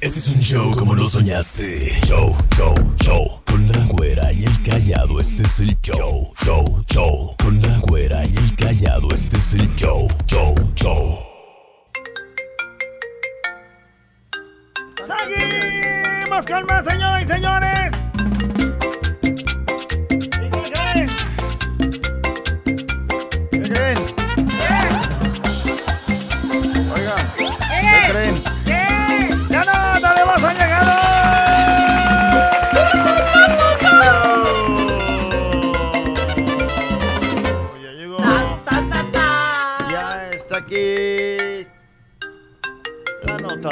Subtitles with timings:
[0.00, 1.64] Este es un show como lo soñaste.
[2.06, 3.42] Show, show, show.
[3.44, 6.32] Con la güera y el callado, este es el show.
[6.44, 7.34] Show, show.
[7.42, 10.06] Con la güera y el callado, este es el show.
[10.26, 11.18] Show, show.
[14.98, 18.07] Seguimos con más, señoras y señores.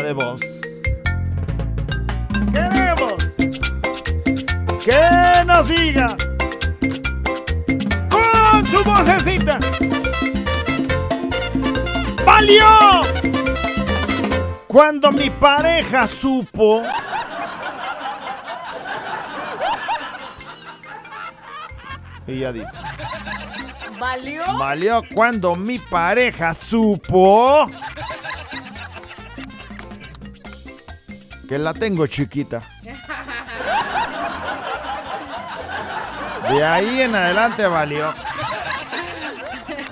[0.07, 0.41] De voz.
[2.55, 3.15] ¡Queremos!
[4.85, 6.17] ¡Que nos diga!
[8.09, 9.59] ¡Con su vocecita!
[12.25, 13.01] ¡Valió!
[14.69, 16.85] Cuando mi pareja supo.
[22.29, 22.67] Y ya dice.
[23.98, 24.45] ¿Valió?
[24.57, 27.67] Valió cuando mi pareja supo.
[31.48, 32.62] Que la tengo chiquita.
[36.48, 38.14] De ahí en adelante valió.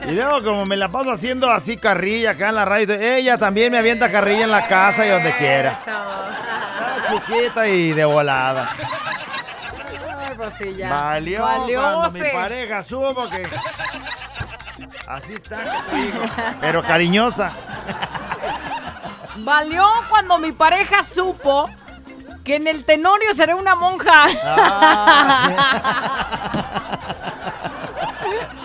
[0.06, 3.72] Y luego como me la paso haciendo así carrilla acá en la radio, ella también
[3.72, 5.78] me avienta carrilla en la casa y donde quiera.
[5.82, 5.90] Eso.
[5.90, 8.68] Ah, Chiquita y de volada.
[10.18, 10.90] Ay, pues sí, ya.
[10.94, 13.46] Valió, Valió, cuando mi pareja supo que...
[15.06, 16.20] Así está, que te digo.
[16.60, 17.52] Pero cariñosa.
[19.36, 21.68] Valió cuando mi pareja supo
[22.44, 24.24] que en el tenorio seré una monja.
[24.24, 25.56] Ay.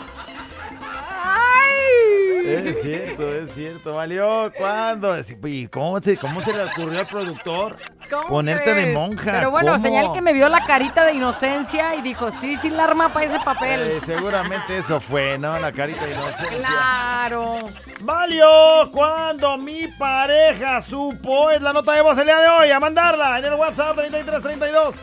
[2.69, 3.96] Es cierto, es cierto.
[3.96, 5.16] Valió cuando.
[5.46, 7.75] ¿Y cómo se, cómo se le ocurrió al productor
[8.09, 9.31] ¿Cómo ponerte de monja?
[9.31, 9.84] Pero bueno, ¿Cómo?
[9.84, 13.25] señal que me vio la carita de inocencia y dijo, sí, sí, la arma para
[13.25, 13.81] ese papel.
[13.81, 15.58] Eh, seguramente eso fue, ¿no?
[15.58, 16.58] La carita de inocencia.
[16.58, 17.58] Claro.
[18.02, 21.50] Valió cuando mi pareja supo.
[21.50, 22.72] Es la nota de voz el día de hoy.
[22.72, 24.96] A mandarla en el WhatsApp 3332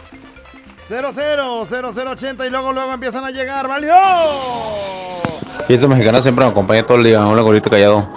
[0.88, 3.66] 000080 y luego luego empiezan a llegar.
[3.66, 3.94] ¡Valió!
[5.66, 7.27] Fiesta mexicana siempre me acompaña todo el día.
[7.27, 8.09] Hola, gorito callado.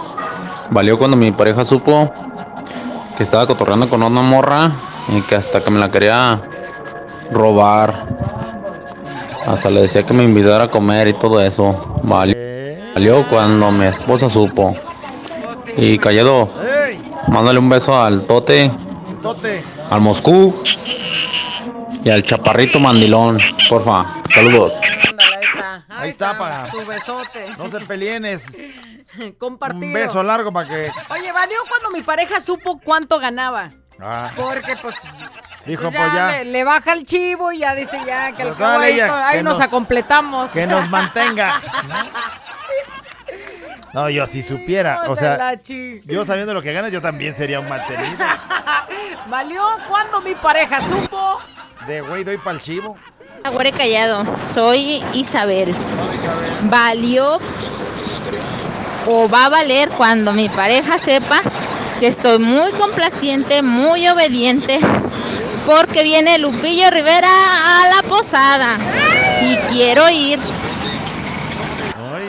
[0.70, 2.12] Valió cuando mi pareja supo
[3.16, 4.70] que estaba cotorreando con una morra
[5.08, 6.40] y que hasta que me la quería
[7.32, 8.06] robar.
[9.44, 12.00] Hasta le decía que me invitara a comer y todo eso.
[12.04, 12.36] Valió,
[12.94, 14.76] valió cuando mi esposa supo.
[15.76, 16.50] Y callado,
[17.26, 18.70] mándale un beso al Tote,
[19.22, 19.60] Tote.
[19.90, 20.54] al Moscú
[22.04, 23.38] y al Chaparrito Mandilón.
[23.68, 24.72] Porfa, saludos.
[26.02, 26.32] Ahí está.
[26.32, 27.50] Está, para- Su besote.
[27.58, 28.44] No se peleen, es
[29.38, 29.86] Compartido.
[29.86, 30.90] un beso largo para que.
[31.10, 33.70] Oye, valió cuando mi pareja supo cuánto ganaba.
[34.02, 34.96] Ah, Porque, pues,
[35.66, 36.30] dijo, pues pues ya.
[36.30, 39.42] Le, le baja el chivo y ya dice ya que el cabo ahí, ahí que
[39.42, 40.50] nos, nos- acompletamos.
[40.52, 41.60] Que nos mantenga.
[43.92, 45.54] No, yo si supiera, o sea,
[46.04, 48.16] yo sabiendo lo que ganas, yo también sería un mantenido.
[49.28, 51.40] Valió cuando mi pareja supo.
[51.88, 52.96] De güey, doy pa'l chivo.
[53.42, 55.74] Agüere callado, soy Isabel.
[56.64, 57.38] Valió
[59.06, 61.40] o va a valer cuando mi pareja sepa
[61.98, 64.78] que estoy muy complaciente, muy obediente,
[65.64, 68.76] porque viene Lupillo Rivera a la posada
[69.42, 70.38] y quiero ir.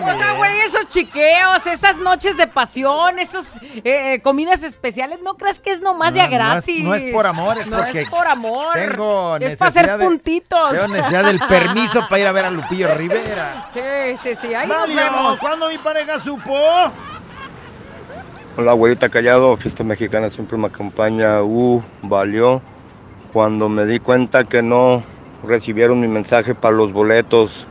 [0.04, 5.36] O sea, güey, esos chiqueos, esas noches de pasión, esos eh, eh, comidas especiales, ¿no
[5.36, 6.84] crees que es nomás de a No, no es- gratis?
[6.84, 8.74] no es por amor, es No porque es por amor.
[8.76, 10.72] Tengo Es para hacer de- puntitos.
[10.72, 13.70] Tengo necesidad del permiso para ir a ver a Lupillo Rivera.
[13.74, 13.80] Sí,
[14.22, 15.40] sí, sí, ahí nos vemos.
[15.40, 16.58] cuando mi pareja supo.
[18.58, 21.42] Hola, güerita callado, fiesta mexicana siempre me acompaña.
[21.42, 22.62] Uh, valió
[23.32, 25.04] cuando me di cuenta que no
[25.44, 27.66] recibieron mi mensaje para los boletos,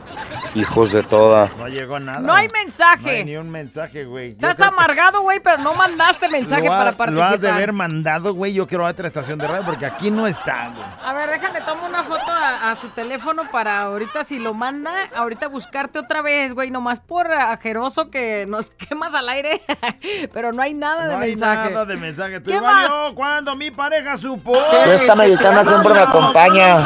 [0.55, 1.49] hijos de toda.
[1.57, 2.19] No llegó nada.
[2.19, 3.23] No hay No hay mensaje.
[3.23, 4.31] ni un mensaje, güey.
[4.31, 7.29] Estás amargado, güey, pero no mandaste mensaje ha- para participar.
[7.29, 8.53] Lo has de haber mandado, güey.
[8.53, 10.85] Yo quiero otra estación de radio porque aquí no está, güey.
[11.05, 14.91] A ver, déjale, tomo una foto a, a su teléfono para ahorita, si lo manda,
[15.15, 19.61] ahorita buscarte otra vez, güey, nomás por ajeroso que nos quemas al aire,
[20.33, 21.69] pero no hay nada de No hay mensaje.
[21.71, 22.39] nada de mensaje.
[22.39, 24.53] ¿Tú ¿Qué valió cuando mi pareja supo?
[24.83, 26.77] Fiesta mexicana siempre me acompaña.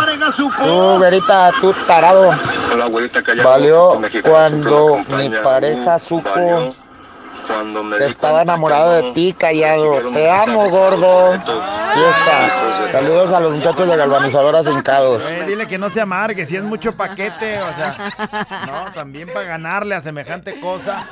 [0.57, 2.31] Tú, Verita, tú tarado.
[2.73, 3.54] Hola, güerita callado.
[3.55, 6.75] Valió siempre cuando mi pareja supo valió
[7.47, 10.11] cuando me Que estaba que de ti, callado.
[10.11, 11.31] Te amo, gordo.
[11.93, 12.91] Fiesta.
[12.91, 15.23] Saludos a los muchachos de Galvanizadoras Hincados.
[15.47, 18.11] Dile que no se amargue, si es mucho paquete, o sea,
[18.67, 21.07] no, también para ganarle a semejante cosa.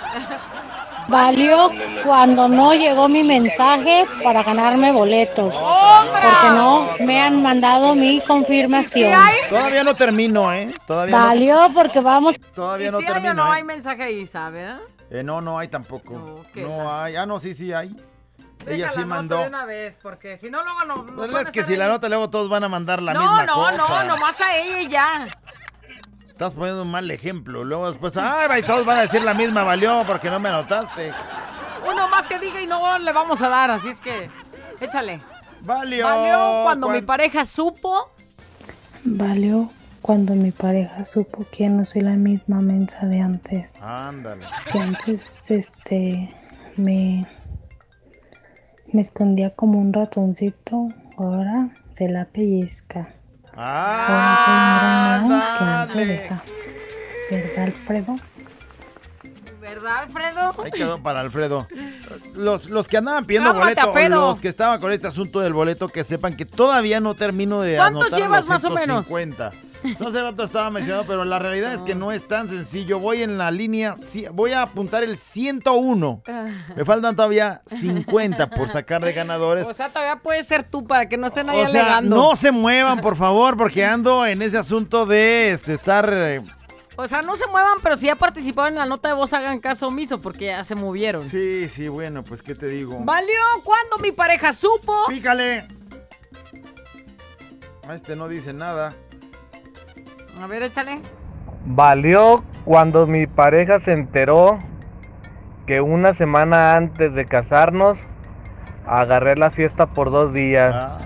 [1.08, 1.70] Valió
[2.04, 5.54] cuando no llegó mi mensaje para ganarme boletos.
[5.54, 9.20] Porque no me han mandado mi confirmación.
[9.50, 10.74] Todavía no termino, ¿eh?
[10.88, 12.40] Todavía no, Valió porque vamos.
[12.54, 13.58] todavía ¿Y no si hay termino, no ¿eh?
[13.58, 14.72] hay mensaje ahí, ¿sabes?
[15.10, 16.14] Eh, no, no hay tampoco.
[16.14, 17.16] No, ¿qué No hay.
[17.16, 17.96] Ah, no, sí, sí hay.
[18.66, 19.38] Ella sí la nota mandó.
[19.40, 21.06] de una vez, porque si no, luego no.
[21.16, 23.46] Pues no es que si la nota luego todos van a mandar la no, misma
[23.46, 23.78] no, cosa.
[23.78, 25.28] no, nomás a ella y ya.
[26.44, 27.64] Estás poniendo un mal ejemplo.
[27.64, 30.50] Luego después, ay, va, y todos van a decir la misma, valió porque no me
[30.50, 31.14] anotaste.
[31.90, 34.30] Uno más que diga y no le vamos a dar, así es que
[34.82, 35.22] échale.
[35.62, 36.06] Valió.
[36.06, 38.10] Valió cuando mi pareja supo.
[39.06, 43.78] Valió cuando mi pareja supo que no soy la misma mensa de antes.
[43.82, 44.46] Ándale.
[44.64, 46.30] Si antes este
[46.76, 47.26] me
[48.92, 53.08] me escondía como un ratoncito, ahora se la pellizca.
[53.56, 56.44] Un gran león que no se deja.
[57.32, 58.16] ¿Verdad, Alfredo?
[59.62, 60.64] ¿Verdad, Alfredo?
[60.64, 61.68] Ahí quedó para Alfredo.
[62.34, 65.88] Los, los que andaban pidiendo boleto, o los que estaban con este asunto del boleto,
[65.88, 69.08] que sepan que todavía no termino de ¿Cuántos anotar llevas los más o menos?
[69.08, 69.52] 150.
[69.84, 73.00] Eso hace rato estaba mencionando, pero la realidad es que no es tan sencillo.
[73.00, 73.96] Voy en la línea,
[74.32, 76.24] voy a apuntar el 101.
[76.76, 79.68] Me faltan todavía 50 por sacar de ganadores.
[79.68, 82.16] O sea, todavía puede ser tú para que no estén ahí O sea, alegando.
[82.16, 86.10] no se muevan, por favor, porque ando en ese asunto de este, estar...
[86.14, 86.42] eh,
[86.96, 89.60] O sea, no se muevan, pero si ya participaron en la nota de voz, hagan
[89.60, 91.24] caso omiso, porque ya se movieron.
[91.28, 93.00] Sí, sí, bueno, pues, ¿qué te digo?
[93.04, 94.94] ¿Valió cuando mi pareja supo?
[95.08, 95.66] Pícale.
[97.94, 98.94] Este no dice nada.
[100.42, 101.00] A ver, échale.
[101.66, 104.60] Valió cuando mi pareja se enteró
[105.66, 107.98] que una semana antes de casarnos
[108.86, 110.74] agarré la fiesta por dos días.
[110.76, 110.98] Ah.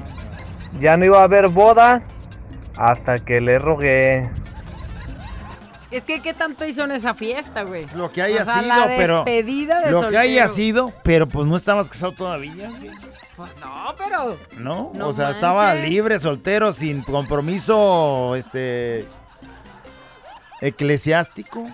[0.79, 2.01] Ya no iba a haber boda
[2.77, 4.29] hasta que le rogué.
[5.89, 7.85] Es que, ¿qué tanto hizo en esa fiesta, güey?
[7.95, 9.23] Lo que haya O sea, sido, la pero...
[9.23, 12.91] despedida de Lo que haya sido, pero pues no estabas casado todavía, güey,
[13.37, 14.37] no, pero...
[14.57, 14.91] ¿no?
[14.93, 19.07] No o sea, estaba libre, soltero, sin compromiso, este...
[20.61, 21.65] Eclesiástico.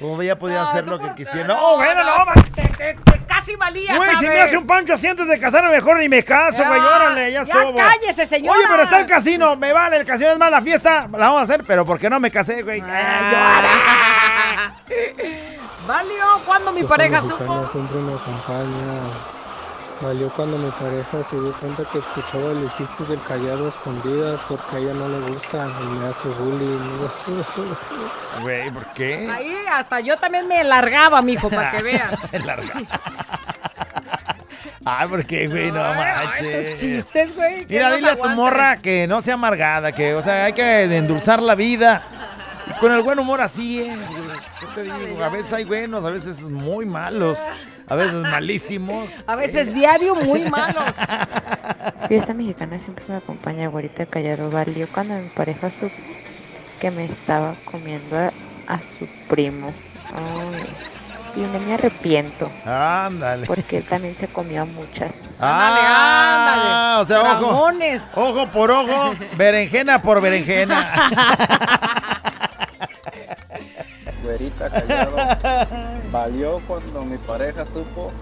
[0.00, 1.46] Todavía podía No, hacer lo que quisiera.
[1.46, 2.24] no, No, bueno, no,
[2.54, 5.70] Te, te- te casi valía, Güey, si me hace un pancho así antes de casarme,
[5.70, 6.80] mejor ni me caso, güey.
[6.80, 7.76] Ya, Órale, ya, ya estuvo.
[7.78, 8.58] cállese, señora.
[8.58, 11.40] Oye, pero está el casino, me vale, el casino es más la fiesta, la vamos
[11.42, 12.82] a hacer, pero ¿por qué no me casé, güey?
[12.84, 14.72] Ah.
[15.86, 17.66] ¿Valió cuando mi pareja supo?
[17.70, 19.00] siempre me acompaña.
[20.04, 24.38] Valió cuando mi pareja se dio cuenta que escuchaba los chistes del callado a escondidas
[24.46, 26.78] porque a ella no le gusta y me hace bullying.
[28.42, 29.30] Güey, ¿por qué?
[29.30, 32.18] Ahí hasta yo también me largaba, mijo, para que veas.
[32.44, 32.74] Larga.
[34.84, 35.72] Ay, ¿por qué, güey?
[35.72, 36.80] No manches.
[36.80, 37.64] Chistes, güey.
[37.64, 40.82] que Mira, dile a tu morra que no sea amargada, que, o sea, hay que
[40.84, 42.02] endulzar la vida.
[42.80, 44.38] Con el buen humor así es, güey.
[44.60, 45.22] ¿Qué te digo?
[45.22, 47.38] A veces hay buenos, a veces muy malos,
[47.88, 49.24] a veces malísimos.
[49.26, 50.84] A veces diario muy malos.
[52.08, 54.50] Fiesta mexicana siempre me acompaña, güerita callado.
[54.50, 55.94] Valió cuando mi pareja supo
[56.80, 58.32] que me estaba comiendo a,
[58.66, 59.72] a su primo.
[60.14, 60.66] Ay,
[61.36, 62.50] y no me arrepiento.
[62.64, 63.46] Ándale.
[63.46, 65.12] Porque él también se comió a muchas.
[65.40, 67.70] Ah, o sea, ojo.
[68.14, 71.10] Ojo por ojo, berenjena por berenjena.
[74.70, 75.16] Callado.
[76.12, 78.12] Valió cuando mi pareja supo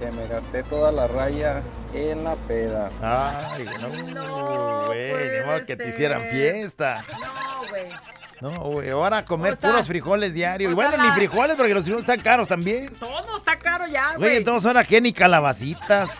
[0.00, 1.62] que me gasté toda la raya
[1.94, 2.88] en la peda.
[3.00, 3.66] Ay,
[4.12, 7.04] no, güey, modo que te hicieran fiesta.
[7.20, 7.88] No, güey.
[8.40, 10.72] No, güey, ahora a comer O sea, puros frijoles diarios.
[10.72, 12.88] Y sea, bueno, ni frijoles porque los frijoles están caros también.
[12.98, 14.36] Todo está caro ya, Güey, güey.
[14.38, 16.10] entonces ahora qué ni calabacitas.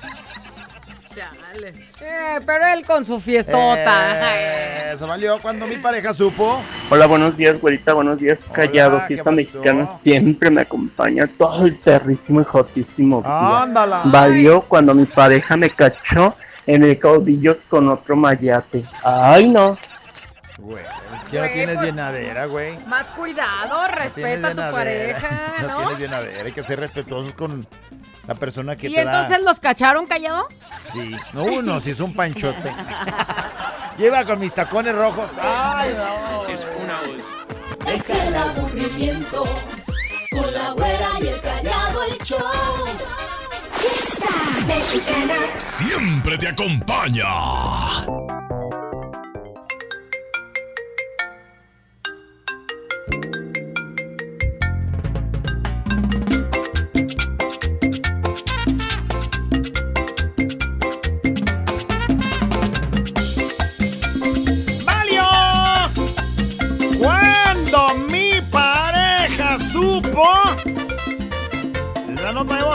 [1.52, 1.68] Chale.
[2.00, 4.35] Eh, pero él con su fiestota.
[4.35, 6.62] Eh, Eso valió cuando mi pareja supo.
[6.90, 9.00] Hola, buenos días, güerita, buenos días, callado.
[9.00, 13.23] ¿qué Fiesta mexicana siempre me acompaña todo el perrísimo y jotísimo.
[13.25, 14.02] Ándala.
[14.04, 16.35] Valió cuando mi pareja me cachó
[16.66, 18.85] en el caudillos con otro mayate.
[19.04, 19.76] Ay, no.
[20.59, 22.78] Güey, es que no tienes pues- llenadera, güey.
[22.87, 24.71] Más cuidado, No respeta a tu llenadera.
[24.73, 25.76] pareja, No ¿no?
[25.78, 27.66] tienes llenadera, hay que ser respetuosos con
[28.26, 29.38] la persona que ¿Y te entonces da.
[29.38, 30.47] los cacharon callado?
[30.92, 32.73] Sí, no uno, si es un panchote.
[33.99, 35.28] Lleva con mis tacones rojos.
[35.40, 36.47] Ay, no.
[36.49, 37.26] Es una voz.
[37.85, 39.44] Deja el aburrimiento
[40.30, 42.38] con la güera y el callado el show.
[43.73, 44.30] Fiesta
[44.66, 45.35] mexicana.
[45.59, 47.25] Siempre te acompaña.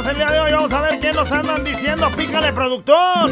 [0.09, 0.51] El día de hoy.
[0.51, 2.07] Vamos a ver qué nos andan diciendo.
[2.15, 3.31] Pícale, productor.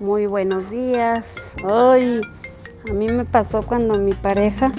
[0.00, 1.32] Muy buenos días.
[1.68, 2.20] Hoy
[2.88, 4.72] a mí me pasó cuando mi pareja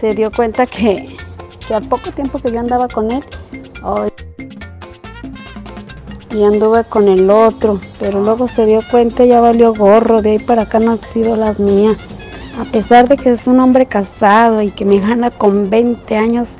[0.00, 1.16] se dio cuenta que,
[1.66, 3.24] que al poco tiempo que yo andaba con él,
[3.82, 4.10] hoy
[6.30, 10.32] y anduve con el otro, pero luego se dio cuenta y ya valió gorro, de
[10.32, 11.96] ahí para acá no ha sido la mía.
[12.60, 16.56] A pesar de que es un hombre casado y que me gana con 20 años,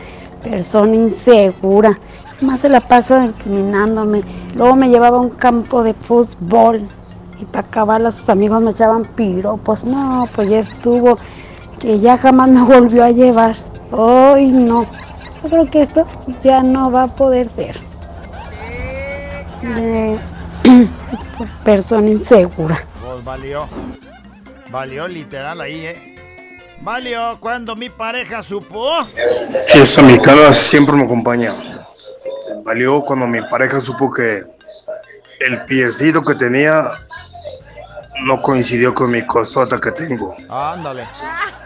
[0.49, 1.99] persona insegura.
[2.41, 4.23] Más se la pasa discriminándome.
[4.55, 6.83] Luego me llevaba a un campo de fútbol
[7.41, 9.85] y para acabar sus amigos me echaban piropos.
[9.85, 11.19] No, pues ya estuvo,
[11.81, 13.57] que ya jamás me volvió a llevar.
[13.91, 14.87] Hoy no.
[15.43, 16.07] Yo creo que esto
[16.43, 17.77] ya no va a poder ser.
[21.65, 22.85] Persona insegura.
[23.01, 23.67] Pues valió.
[24.71, 26.16] Valió literal ahí, ¿eh?
[26.81, 29.07] Valió cuando mi pareja supo.
[29.73, 31.53] Fiesta mexicana siempre me acompaña.
[32.65, 34.45] Valió cuando mi pareja supo que
[35.41, 36.93] el piecito que tenía
[38.23, 40.37] no coincidió con mi cosota que tengo.
[40.49, 41.07] Ándale.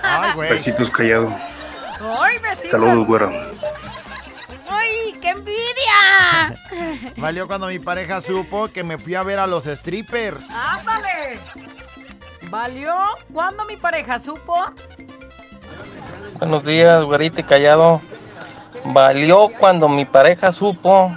[0.03, 0.51] Ay, güey.
[0.51, 1.33] Besitos callado.
[2.01, 2.71] ¡Ay, besitos!
[2.71, 3.31] Saludos, güera.
[4.69, 6.57] ¡Ay, qué envidia!
[7.17, 10.43] Valió cuando mi pareja supo que me fui a ver a los strippers.
[10.51, 11.39] ¡Ándale!
[12.51, 12.95] ¿Valió
[13.33, 14.55] cuando mi pareja supo?
[16.39, 18.01] Buenos días, güerita y callado.
[18.85, 21.17] Valió cuando mi pareja supo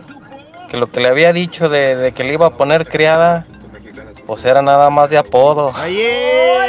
[0.70, 3.48] que lo que le había dicho de, de que le iba a poner criada,
[4.28, 5.72] pues era nada más de apodo.
[5.75, 5.98] ¡Ay,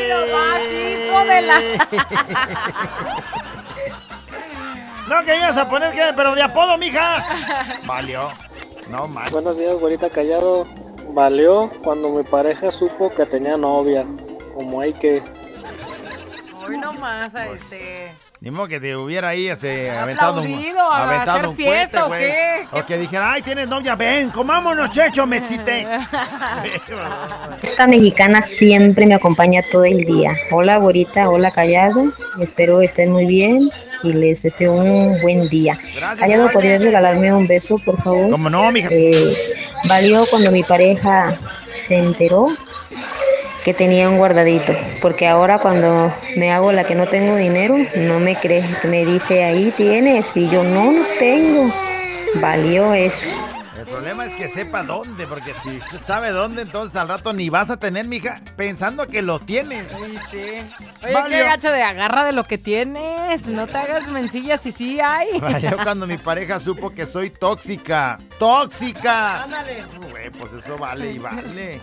[0.09, 1.61] no más, hijo de la...
[5.07, 7.23] No, que ibas a poner que, pero de apodo, mija.
[7.85, 8.31] Valió.
[8.89, 9.35] No manches.
[9.35, 10.67] Buenos días, güerita callado.
[11.11, 14.07] Valió cuando mi pareja supo que tenía novia.
[14.55, 15.23] Como hay que.
[16.67, 18.11] Hoy nomás a este...
[18.41, 20.53] Ni modo que te hubiera ahí este, aventado un,
[20.93, 22.67] aventado hacer un fiesta, cohete, ¿o qué?
[22.69, 22.83] güey.
[22.83, 25.87] O que dijera, ay, tienes novia, ven, comámonos, checho, me excité.
[27.63, 30.35] Esta mexicana siempre me acompaña todo el día.
[30.51, 32.13] Hola, güerita, hola, callado.
[32.39, 33.71] Espero estén muy bien
[34.03, 35.79] y les deseo un buen día.
[36.19, 38.31] Callado, ¿podrías regalarme un beso, por favor?
[38.31, 38.89] ¿Cómo no, mija?
[38.93, 39.11] Eh,
[39.89, 41.35] valió cuando mi pareja
[41.87, 42.55] se enteró
[43.65, 48.21] que tenía un guardadito, porque ahora cuando me hago la que no tengo dinero, no
[48.21, 51.75] me cree, me dice ahí tienes y yo no, no tengo.
[52.35, 53.29] Valió eso.
[53.95, 57.71] El problema es que sepa dónde, porque si sabe dónde, entonces al rato ni vas
[57.71, 59.87] a tener, mija, pensando que lo tienes.
[59.87, 60.45] Sí, sí.
[61.05, 61.39] Oye, Valió.
[61.39, 63.47] qué gacho de agarra de lo que tienes.
[63.47, 65.29] No te hagas mencillas y sí hay.
[65.41, 68.19] Valió cuando mi pareja supo que soy tóxica.
[68.37, 69.45] ¡Tóxica!
[69.45, 69.85] Ándale.
[70.11, 71.81] Güey, pues eso vale y vale.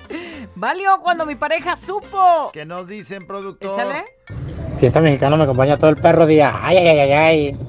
[0.53, 2.49] Valió cuando mi pareja supo.
[2.51, 3.79] ¿Qué nos dicen, productor?
[3.79, 4.03] Échale.
[4.81, 6.59] Fiesta mexicana me acompaña todo el perro día.
[6.61, 7.59] Ay, ay, ay, ay, ay.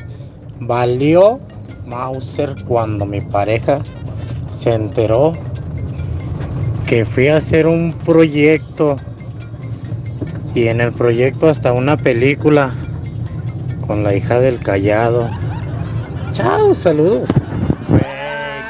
[0.59, 1.39] Valió
[1.93, 3.83] Mauser cuando mi pareja
[4.51, 5.35] se enteró
[6.87, 8.97] que fui a hacer un proyecto
[10.55, 12.75] y en el proyecto hasta una película
[13.87, 15.31] con la hija del callado.
[16.33, 17.29] Chao, saludos.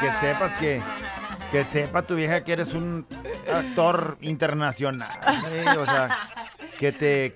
[0.00, 0.83] Que sepas que.
[1.52, 3.07] Que sepa tu vieja que eres un
[3.52, 5.11] actor internacional.
[5.79, 6.09] o sea,
[6.79, 7.35] que te.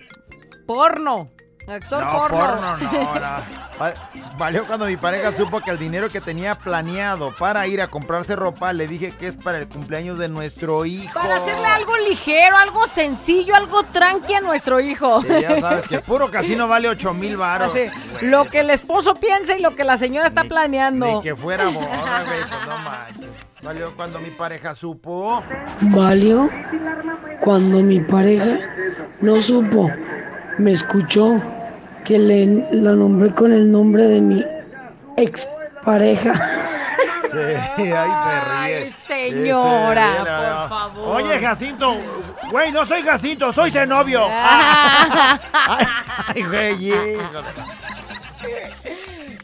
[0.67, 1.31] Porno.
[1.69, 2.39] Actor No, porno.
[2.39, 3.21] porno, no, no.
[3.21, 3.93] Va-
[4.39, 8.37] Valió cuando mi pareja supo que el dinero que tenía planeado para ir a comprarse
[8.37, 11.13] ropa, le dije que es para el cumpleaños de nuestro hijo.
[11.15, 15.23] Para hacerle algo ligero, algo sencillo, algo tranqui a nuestro hijo.
[15.27, 17.73] Y ya sabes que puro casino vale 8 mil baros.
[17.73, 17.87] Así,
[18.27, 21.07] lo que el esposo piensa y lo que la señora está planeando.
[21.07, 23.27] Ni que fuera boda, güey, pues no manches.
[23.63, 25.43] Valió cuando mi pareja supo.
[25.81, 26.49] Valió
[27.41, 28.59] cuando mi pareja
[29.21, 29.91] no supo,
[30.59, 31.43] me escuchó
[32.07, 34.45] que le la nombré con el nombre de mi
[35.17, 35.49] ex
[35.85, 36.33] pareja.
[37.31, 37.39] Sí,
[37.83, 38.41] ahí se
[38.85, 38.93] ríe.
[39.07, 41.17] señora, Sí, sí, por favor.
[41.17, 41.97] Oye, Jacinto.
[42.51, 44.23] Güey, no soy Jacinto, soy Zenobio.
[44.29, 46.93] Ay, güey.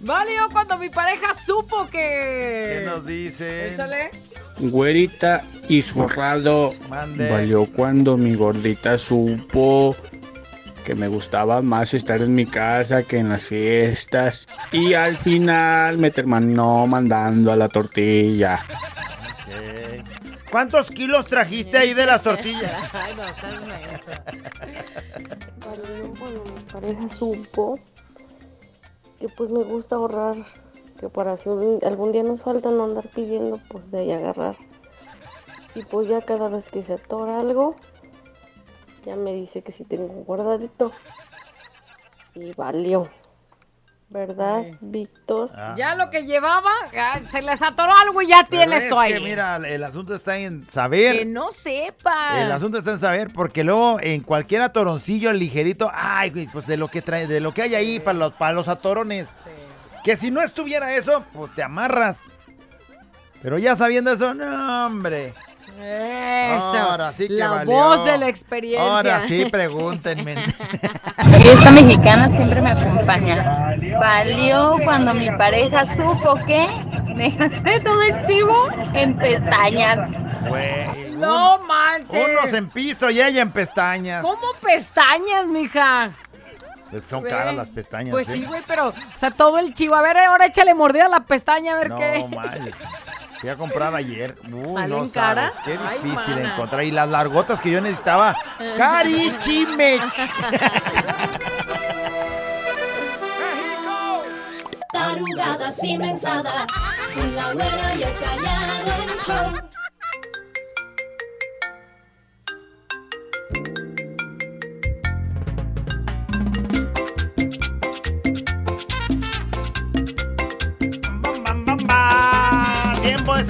[0.00, 2.81] Valió cuando mi pareja supo que.
[2.83, 3.73] ¿Qué nos dicen?
[3.73, 4.11] Échale.
[4.59, 6.73] Güerita y zurrado.
[6.88, 7.31] Mande.
[7.31, 9.95] Valió cuando mi gordita supo
[10.84, 14.48] que me gustaba más estar en mi casa que en las fiestas.
[14.72, 18.60] Y al final me terminó mandando a la tortilla.
[20.50, 22.72] ¿Cuántos kilos trajiste ahí de las tortillas?
[22.92, 23.22] Ay, no
[26.18, 27.78] cuando mi pareja supo
[29.18, 30.36] que pues me gusta ahorrar,
[31.00, 34.56] que para si un- algún día nos falta no andar pidiendo, pues de ahí agarrar.
[35.74, 37.76] Y pues ya cada vez que se atora algo,
[39.04, 40.92] ya me dice que si tengo un guardadito.
[42.35, 43.11] Y valió.
[44.09, 45.50] ¿Verdad, Víctor?
[45.75, 46.71] Ya lo que llevaba,
[47.30, 49.14] se les atoró algo y ya Pero tienes es ahí.
[49.14, 51.21] que, mira, el asunto está en saber.
[51.21, 52.42] Que no sepa.
[52.42, 56.76] El asunto está en saber, porque luego en cualquier atoroncillo ligerito, ay, güey, pues de
[56.76, 59.28] lo que trae, de lo que hay ahí para los, para los atorones.
[60.04, 62.18] Que si no estuviera eso, pues te amarras.
[63.40, 65.32] Pero ya sabiendo eso, no, hombre.
[65.69, 66.78] Eso.
[66.78, 67.73] Ahora sí que la valió.
[67.73, 68.83] voz de la experiencia.
[68.97, 70.35] Ahora sí, pregúntenme.
[71.45, 73.76] Esta mexicana siempre me acompaña.
[73.99, 76.66] Valió cuando mi pareja supo que
[77.14, 79.99] me gasté todo el chivo en pestañas.
[80.49, 82.28] Güey, No manches.
[82.28, 84.23] unos en piso y ella en pestañas.
[84.23, 86.11] ¿Cómo pestañas, mija?
[86.90, 87.33] Pues son Güey.
[87.33, 88.11] caras las pestañas.
[88.11, 88.35] Pues ¿eh?
[88.35, 89.95] sí, güey, pero, o sea, todo el chivo.
[89.95, 92.26] A ver, ahora échale mordida a la pestaña, a ver No qué.
[92.35, 92.75] manches.
[93.42, 94.37] Fui a comprar ayer.
[94.52, 95.52] Uy, ¿Salen no caras?
[95.54, 95.64] sabes.
[95.64, 96.54] Qué Ay, difícil mana.
[96.54, 96.84] encontrar.
[96.84, 98.37] Y las largotas que yo necesitaba.
[98.76, 99.99] Carichime.
[104.92, 106.66] Tarugadas y mensadas,
[107.14, 109.52] con la güera y el callado el show.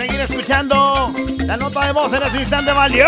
[0.03, 1.13] Seguir escuchando.
[1.47, 3.07] La nota de voz en este instante valió.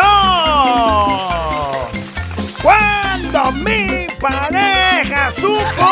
[2.62, 5.88] Cuando mi pareja supo.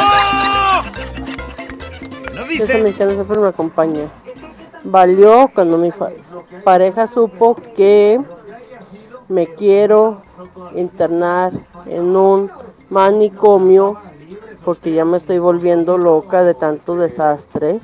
[2.35, 2.83] Nos dice.
[2.83, 4.05] mexicana siempre me acompaña.
[4.85, 5.91] Valió cuando mi
[6.65, 8.21] pareja supo que
[9.29, 10.23] me quiero
[10.77, 11.53] internar
[11.87, 12.51] en un
[12.91, 13.97] manicomio
[14.65, 17.81] porque ya me estoy volviendo loca de tanto desastre.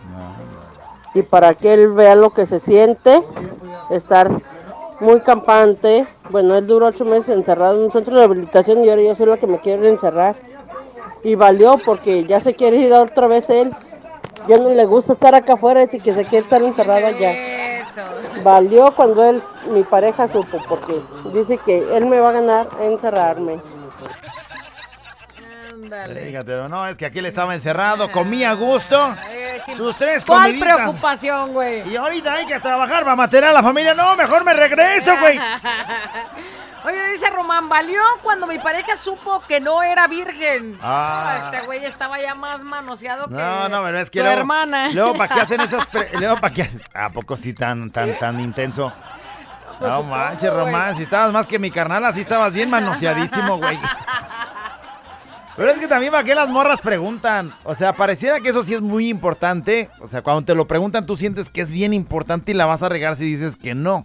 [1.14, 3.22] Y para que él vea lo que se siente,
[3.90, 4.30] estar
[5.00, 6.06] muy campante.
[6.30, 9.26] Bueno, él duró ocho meses encerrado en un centro de rehabilitación y ahora yo soy
[9.26, 10.36] la que me quiero encerrar.
[11.22, 13.74] Y valió porque ya se quiere ir otra vez él.
[14.46, 17.34] Ya no le gusta estar acá afuera, así que se quiere estar encerrado allá.
[18.42, 21.00] Valió cuando él, mi pareja supo, porque
[21.34, 23.60] dice que él me va a ganar a encerrarme.
[25.82, 28.96] Fíjate, pero no, es que aquí él estaba encerrado, comía a gusto.
[29.76, 30.74] Sus tres ¿Cuál comiditas.
[30.76, 31.88] preocupación, güey?
[31.88, 33.94] Y ahorita hay que trabajar para mantener a la familia.
[33.94, 35.38] No, mejor me regreso, güey.
[36.84, 40.78] Oye, dice Román, valió cuando mi pareja supo que no era virgen.
[40.80, 41.50] Ah.
[41.52, 44.88] Este güey estaba ya más manoseado que No, no, pero es que tu luego, hermana.
[44.90, 45.84] luego ¿para qué hacen esas?
[45.86, 46.70] pre- luego ¿para qué?
[46.94, 48.92] ¿A poco sí tan, tan, tan intenso?
[49.78, 50.52] Pues No supongo, manches.
[50.52, 53.78] Román, si estabas más que mi carnal, así estabas bien manoseadísimo, güey.
[55.58, 57.52] Pero es que también para qué las morras preguntan.
[57.64, 59.90] O sea, pareciera que eso sí es muy importante.
[59.98, 62.80] O sea, cuando te lo preguntan, tú sientes que es bien importante y la vas
[62.84, 64.04] a regar si dices que no.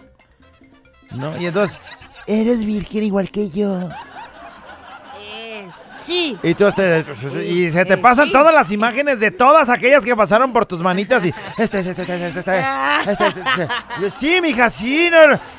[1.11, 1.39] ¿No?
[1.39, 1.77] Y entonces,
[2.25, 3.87] eres virgen igual que yo.
[5.21, 5.69] Eh,
[6.03, 6.39] sí.
[6.41, 7.05] Y, tú te,
[7.45, 10.79] y se te eh, pasan todas las imágenes de todas aquellas que pasaron por tus
[10.79, 13.01] manitas y este, este, este, este, este, ah.
[13.07, 13.67] este, este, este.
[14.01, 15.11] Yo, sí, mija, sí,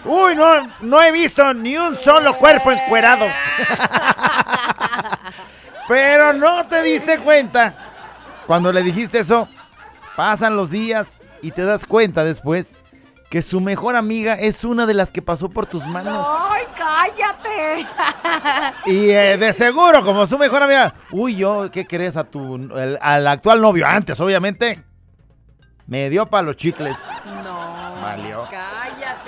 [0.05, 3.27] uy, no, no he visto ni un solo cuerpo encuerado.
[5.89, 7.75] Pero no te diste cuenta.
[8.47, 9.49] Cuando le dijiste eso,
[10.17, 11.07] pasan los días
[11.43, 12.83] y te das cuenta después
[13.31, 16.25] que su mejor amiga es una de las que pasó por tus manos.
[16.29, 17.87] ¡Ay, cállate!
[18.91, 22.99] Y eh, de seguro, como su mejor amiga, uy, yo, ¿qué crees a tu, el-
[23.01, 23.87] al actual novio?
[23.87, 24.83] Antes, obviamente,
[25.87, 26.95] me dio para los chicles.
[27.43, 27.84] No.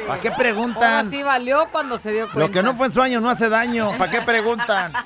[0.06, 0.94] ¿Para qué preguntan?
[1.06, 2.38] Ahora sí valió cuando se dio cuenta.
[2.38, 3.92] Lo que no fue en sueño no hace daño.
[3.98, 4.92] ¿Para qué preguntan?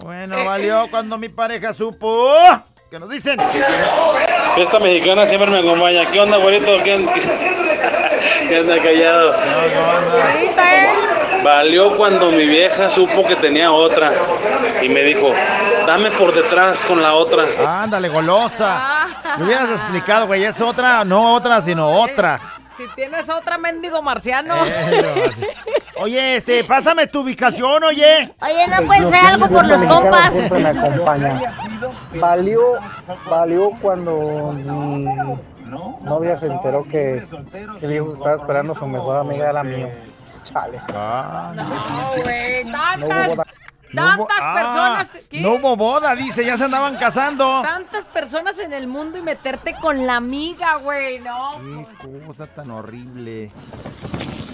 [0.00, 2.32] Bueno, valió cuando mi pareja supo.
[2.88, 3.36] ¿Qué nos dicen?
[4.56, 6.06] Esta mexicana siempre me acompaña.
[6.10, 6.82] ¿Qué onda, güerito?
[6.82, 7.12] ¿Qué onda,
[8.48, 9.34] ¿Qué onda callado?
[11.42, 14.12] Valió cuando mi vieja supo que tenía otra
[14.80, 15.32] y me dijo,
[15.86, 17.44] dame por detrás con la otra.
[17.82, 19.06] Ándale, golosa.
[19.38, 20.44] Me hubieras explicado, güey.
[20.44, 22.40] Es otra, no otra, sino otra.
[22.78, 24.54] Si tienes otra mendigo marciano.
[24.64, 25.30] Eh,
[26.00, 28.32] Oye, este, pásame tu ubicación, oye.
[28.40, 30.32] Oye, ¿no puedes hacer algo por los compas?
[30.32, 31.40] Siempre me acompaña.
[32.14, 32.60] Valió,
[33.28, 35.04] valió cuando mi
[36.02, 37.26] novia se enteró que,
[37.80, 39.88] que mi hijo estaba esperando a su mejor amiga era mío.
[40.44, 40.80] Chale.
[40.88, 42.64] No, güey.
[42.70, 43.38] Tantas.
[43.94, 44.54] Tantas Ah,
[45.04, 45.18] personas.
[45.42, 47.62] No hubo boda, dice, ya se andaban casando.
[47.62, 51.86] Tantas personas en el mundo y meterte con la amiga, güey, ¿no?
[52.00, 53.50] Qué cosa tan horrible.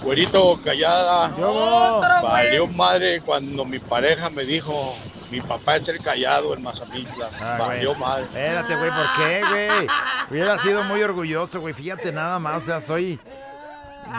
[0.01, 1.29] Güerito, callada.
[1.29, 2.23] Güey.
[2.23, 4.95] Valió madre cuando mi pareja me dijo,
[5.31, 7.29] mi papá es el callado en Mazamitla.
[7.41, 8.01] Ah, Valió güey.
[8.01, 8.23] madre.
[8.25, 9.87] Espérate, güey, ¿por qué, güey?
[10.29, 11.73] Hubiera sido muy orgulloso, güey.
[11.73, 13.19] Fíjate nada más, o sea, soy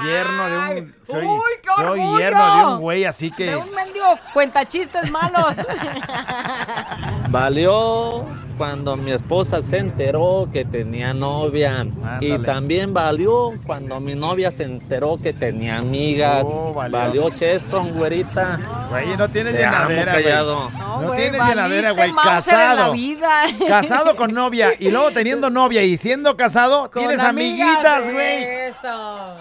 [0.04, 0.94] yerno de un.
[1.06, 3.56] Soy, uy, qué soy yerno de un güey, así De que.
[3.56, 5.54] un mendigo cuenta chistes malos.
[7.30, 11.86] Valió cuando mi esposa se enteró que tenía novia.
[12.20, 16.44] Y también valió cuando mi novia se enteró que tenía amigas.
[16.46, 16.98] Oh, valió.
[16.98, 18.58] valió Cheston, güerita.
[18.90, 20.24] Güey, no tienes Te amo, llenadera, güey.
[20.24, 20.70] callado.
[20.70, 22.12] No, güey, tienes llenadera, güey.
[22.14, 22.92] Casado.
[22.92, 23.42] vida.
[23.66, 28.44] Casado con novia y luego teniendo novia y siendo casado, Con tienes amiguitas, güey.
[28.44, 29.36] Eso.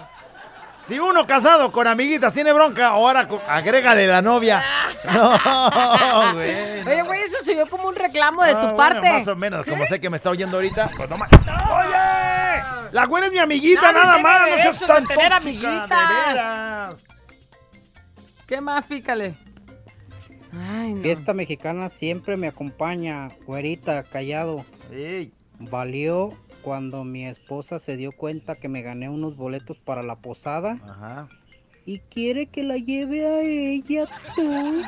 [0.86, 4.62] Si uno casado con amiguitas tiene bronca, ahora agrégale la novia.
[5.06, 6.80] No, güey.
[6.86, 9.08] Oye, güey, eso se vio como un reclamo de Ah, tu bueno, parte.
[9.12, 10.90] más o menos, como sé que me está oyendo ahorita.
[10.96, 12.90] Pues no ¡Oye!
[12.92, 14.48] La güera es mi amiguita, nada más.
[14.48, 15.88] No seas de tan tener tóxica, amiguitas.
[15.88, 16.94] de veras.
[18.46, 19.34] ¿Qué más, pícale?
[20.52, 21.02] Ay, no.
[21.02, 24.64] Fiesta mexicana siempre me acompaña, güerita, callado.
[25.58, 26.30] Valió
[26.66, 31.28] cuando mi esposa se dio cuenta que me gané unos boletos para la posada Ajá.
[31.84, 34.82] y quiere que la lleve a ella tú.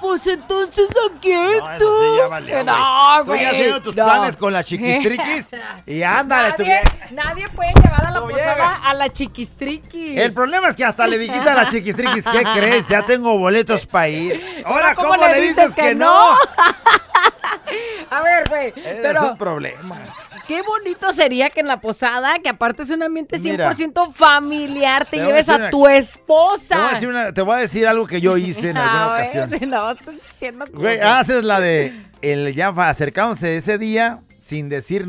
[0.00, 2.64] Pues entonces ¿a quién No, eso sí ya valió, güey.
[2.66, 4.04] No, Tú ya güey, haciendo tus no.
[4.04, 5.50] planes con la chiquistriquis
[5.86, 7.06] y ándale, tu Nadie, vieja.
[7.10, 10.20] nadie puede llevar a la posada a la chiquistriquis.
[10.20, 12.86] El problema es que hasta le dijiste a la chiquistriquis, ¿qué crees?
[12.86, 14.40] Ya tengo boletos para ir.
[14.64, 16.30] Ahora, ¿cómo ¿cómo, le dices dices que que no?
[16.34, 16.38] no?
[18.10, 19.98] A ver, güey, es pero un problema.
[20.46, 23.72] Qué bonito sería que en la posada, que aparte es un ambiente Mira.
[23.72, 26.76] 100% familiar, te, a lleves a tu esposa.
[26.76, 29.14] Te voy, a decir una- te voy a decir algo que yo hice en alguna
[29.14, 29.70] A ver, ocasión.
[29.76, 35.06] No, estoy diciendo Güey, haces la de el ya acercándose ese día sin decir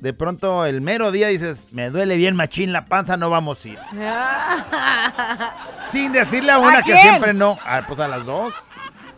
[0.00, 3.68] de pronto el mero día dices, me duele bien machín la panza, no vamos a
[3.68, 3.78] ir.
[5.90, 7.58] Sin decirle a una ¿A que siempre no.
[7.64, 8.52] Ah, pues a las dos.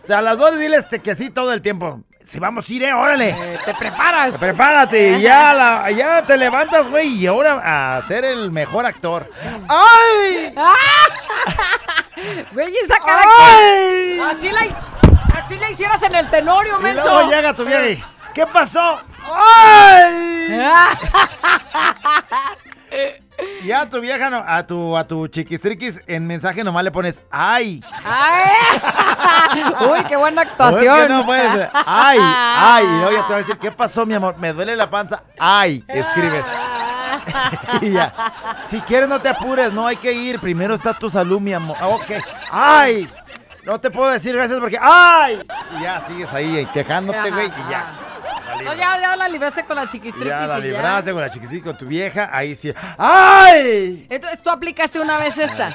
[0.02, 2.02] O sea, a las dos diles este, que sí todo el tiempo.
[2.30, 3.30] Si vamos a ir, eh, órale.
[3.30, 4.34] Eh, te preparas.
[4.34, 9.28] Prepárate, y ya, la- ya te levantas, güey, y ahora a ser el mejor actor.
[9.68, 10.54] ¡Ay!
[12.52, 14.16] Güey, esa cara ¡Ay!
[14.18, 14.60] que así la,
[15.42, 17.02] así la hicieras en el tenorio, Y menso.
[17.10, 19.00] luego llega tu vieja y, ¿qué pasó?
[19.32, 20.60] ¡Ay!
[23.64, 27.20] Ya a tu vieja, no- a tu, a tu chiquistriquis, en mensaje nomás le pones
[27.30, 27.82] ¡ay!
[28.04, 29.62] Ay.
[29.90, 30.98] Uy, qué buena ¿O es actuación.
[31.02, 31.68] que no puedes?
[31.74, 32.18] ¡Ay!
[32.20, 32.84] ¡Ay!
[32.84, 34.36] Y luego ya te va a decir, ¿qué pasó, mi amor?
[34.38, 35.22] Me duele la panza.
[35.38, 35.84] ¡Ay!
[35.88, 36.44] Escribes.
[37.82, 38.14] y ya.
[38.68, 40.40] Si quieres, no te apures, no hay que ir.
[40.40, 41.76] Primero está tu salud, mi amor.
[41.80, 42.10] Ah, Ok.
[42.50, 43.08] ¡Ay!
[43.64, 45.42] No te puedo decir gracias porque ¡ay!
[45.78, 47.84] Y ya sigues ahí eh, quejándote, güey, y ya.
[48.64, 50.28] No, ya, ya la libraste con la chiquistriquis.
[50.28, 52.72] Ya la libraste con la chiquitica, con tu vieja, ahí sí.
[52.98, 54.06] ¡Ay!
[54.08, 55.72] Entonces, ¿tú aplicaste una vez esa?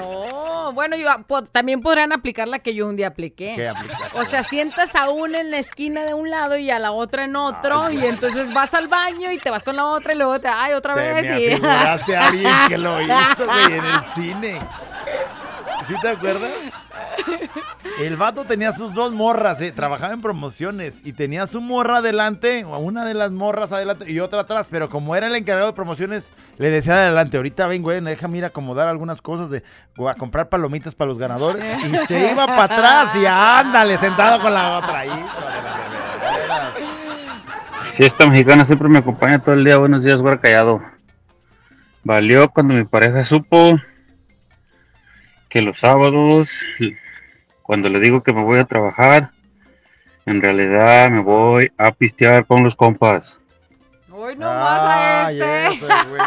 [0.00, 3.52] Oh, bueno, yo, po- también podrían aplicar la que yo un día apliqué.
[3.56, 4.18] ¿Qué aplicaste?
[4.18, 7.24] O sea, sientas a una en la esquina de un lado y a la otra
[7.24, 10.38] en otro, y entonces vas al baño y te vas con la otra y luego
[10.40, 11.30] te, ay, otra Te vez.
[11.30, 11.64] me y...
[11.66, 14.58] a alguien que lo hizo, güey, en el cine.
[15.86, 16.50] ¿Sí te acuerdas?
[17.98, 22.64] El vato tenía sus dos morras, eh, trabajaba en promociones y tenía su morra adelante,
[22.66, 26.28] una de las morras adelante y otra atrás, pero como era el encargado de promociones,
[26.58, 29.62] le decía adelante, ahorita ven, güey, déjame ir a acomodar algunas cosas de
[30.06, 34.52] a comprar palomitas para los ganadores y se iba para atrás y ándale, sentado con
[34.52, 35.24] la otra ahí.
[37.96, 39.78] Fiesta mexicana siempre me acompaña todo el día.
[39.78, 40.82] Buenos días, güera callado.
[42.04, 43.80] Valió cuando mi pareja supo
[45.48, 46.50] que los sábados,
[47.66, 49.30] cuando le digo que me voy a trabajar,
[50.24, 53.36] en realidad me voy a pistear con los compas.
[54.10, 55.74] Hoy no más a Ay, este.
[55.76, 56.22] eso, güey.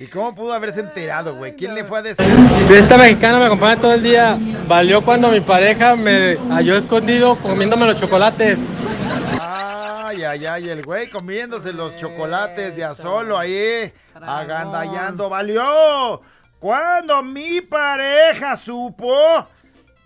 [0.00, 1.54] ¿Y cómo pudo haberse enterado, güey?
[1.54, 2.26] ¿Quién le fue a decir?
[2.66, 4.36] Fiesta mexicana me acompaña todo el día.
[4.66, 8.58] Valió cuando mi pareja me halló escondido comiéndome los chocolates.
[9.40, 15.28] Ay, ay, ay, el güey comiéndose los chocolates de a solo ahí, agandallando.
[15.28, 16.20] ¡Valió!
[16.62, 19.48] Cuando mi pareja supo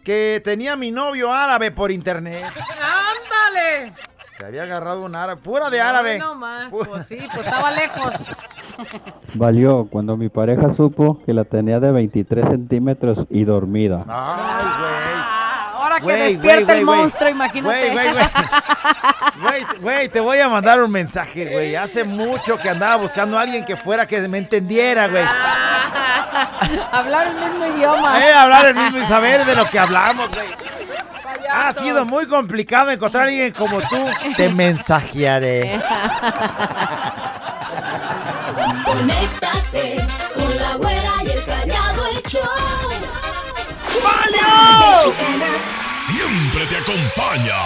[0.03, 2.47] que tenía mi novio árabe por internet.
[2.47, 3.93] ¡Ándale!
[4.39, 6.19] Se había agarrado un árabe, pura de árabe.
[6.19, 8.11] No más, pues sí, pues estaba lejos.
[9.35, 14.07] Valió cuando mi pareja supo que la tenía de 23 centímetros y dormida.
[14.09, 15.16] Ay,
[15.97, 17.91] Ahora que Güey, despierta güey, el güey, monstruo, imagínate.
[17.91, 18.27] Güey, güey, güey.
[19.37, 21.77] Güey, güey, te voy a mandar un mensaje, güey.
[21.77, 25.23] Hace mucho que andaba buscando a alguien que fuera que me entendiera, güey.
[26.93, 28.19] Hablar el mismo idioma.
[28.19, 30.49] Eh, hablar el mismo y saber de lo que hablamos, güey.
[31.53, 34.09] Ha sido muy complicado encontrar a alguien como tú.
[34.37, 35.81] Te mensajearé.
[38.85, 39.97] Conéctate
[40.35, 42.43] con la güera y el callado el show.
[46.07, 47.57] Siempre te acompaña.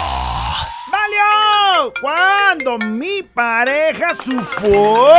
[0.91, 1.93] ¡Valió!
[2.01, 5.13] Cuando mi pareja supo.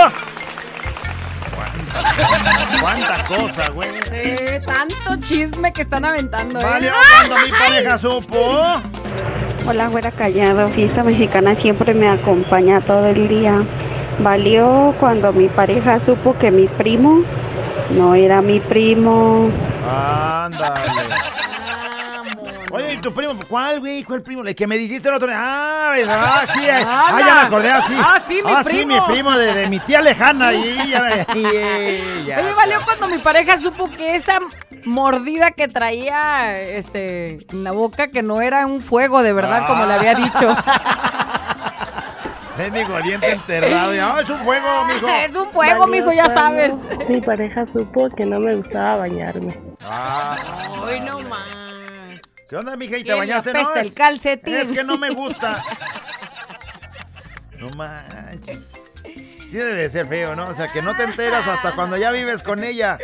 [2.81, 3.93] ¿Cuánta, cosa, güey?
[3.93, 4.35] Sí,
[4.67, 6.65] tanto chisme que están aventando, ¿eh?
[6.65, 8.81] Valió cuando mi pareja supo
[9.69, 10.67] Hola, güera callado.
[10.71, 13.63] Fiesta mexicana siempre me acompaña todo el día.
[14.19, 17.23] Valió cuando mi pareja supo que mi primo
[17.97, 19.49] no era mi primo.
[19.89, 20.91] Ándale.
[23.03, 23.35] Oye, ¿y tu primo?
[23.49, 24.05] ¿Cuál, güey?
[24.05, 24.43] ¿Cuál primo?
[24.43, 25.39] El que me dijiste el otro día.
[25.39, 26.61] Ah, ah, sí.
[26.65, 26.85] eh.
[26.87, 27.95] Ah, ya me acordé así.
[27.97, 28.95] Ah, sí, mi Ah, sí, primo.
[28.95, 30.53] mi primo de, de mi tía lejana.
[30.53, 31.27] Y ya me...
[31.41, 32.41] y, eh, ya.
[32.41, 34.39] Oye, valió cuando mi pareja supo que esa
[34.85, 39.85] mordida que traía este, en la boca, que no era un fuego de verdad, como
[39.87, 40.57] le había dicho.
[42.59, 43.95] Es mi diente enterrado.
[43.95, 45.09] Y, ah, es un fuego, mijo.
[45.29, 46.75] Es un fuego, mijo, ya sabes.
[47.09, 49.59] Mi pareja supo que no me gustaba bañarme.
[49.81, 50.37] Ah.
[50.87, 51.72] Ay, no más.
[52.53, 52.99] ¿Qué onda, mija?
[52.99, 53.51] ¿Y te bañaste?
[53.55, 54.55] No, el es- calcetín.
[54.55, 55.63] Es que no me gusta.
[57.59, 58.73] No manches.
[59.05, 60.49] Sí debe de ser feo, ¿no?
[60.49, 62.99] O sea, que no te enteras hasta cuando ya vives con ella.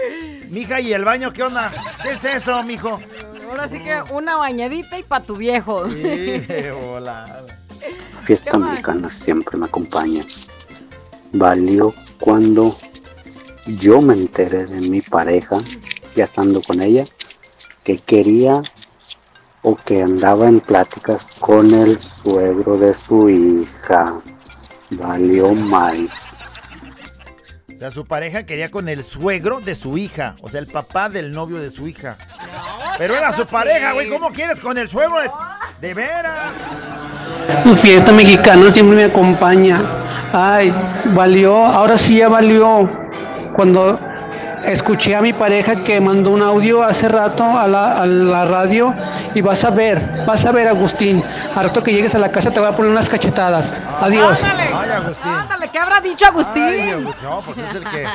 [0.49, 1.73] Mija, ¿y el baño qué onda?
[2.03, 3.01] ¿Qué es eso, mijo?
[3.49, 5.89] Ahora sí que una bañadita y pa' tu viejo.
[5.89, 6.43] Sí.
[8.25, 10.25] Fiesta mexicana siempre me acompaña.
[11.33, 12.77] Valió cuando
[13.67, 15.59] yo me enteré de mi pareja,
[16.17, 17.05] ya estando con ella,
[17.85, 18.61] que quería
[19.63, 24.15] o que andaba en pláticas con el suegro de su hija.
[24.91, 26.09] Valió mal.
[27.73, 30.35] O sea, su pareja quería con el suegro de su hija.
[30.43, 32.17] O sea, el papá del novio de su hija.
[32.97, 34.09] Pero era su pareja, güey.
[34.09, 35.31] ¿Cómo quieres con el suegro de,
[35.81, 36.53] de veras?
[37.63, 39.81] Tu fiesta mexicana siempre me acompaña.
[40.33, 40.75] Ay,
[41.15, 42.91] valió, ahora sí ya valió.
[43.55, 43.99] Cuando
[44.67, 48.95] escuché a mi pareja que mandó un audio hace rato a la, a la radio
[49.35, 51.23] y vas a ver, vas a ver Agustín.
[51.55, 53.73] A rato que llegues a la casa te voy a poner unas cachetadas.
[54.01, 54.43] Adiós.
[54.43, 55.33] Ándale, Ay, Agustín.
[55.33, 56.63] ándale, ¿qué habrá dicho Agustín?
[56.63, 57.25] Ay, Agustín.
[57.25, 58.09] No, pues es el que,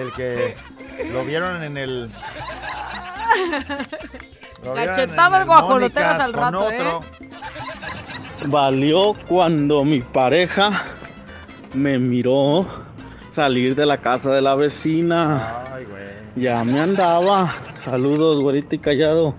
[0.00, 0.56] el que
[1.12, 2.10] lo vieron en el...
[4.64, 6.82] en el guajoloteras al rato, ¿eh?
[8.46, 10.84] Valió cuando mi pareja
[11.74, 12.66] me miró
[13.30, 15.62] salir de la casa de la vecina.
[15.72, 16.02] Ay, güey.
[16.36, 17.54] Ya me andaba.
[17.78, 19.34] Saludos, güerita y callado.